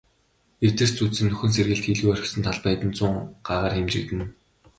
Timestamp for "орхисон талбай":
2.13-2.71